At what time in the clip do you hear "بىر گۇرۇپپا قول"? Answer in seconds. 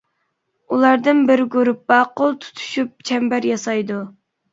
1.29-2.33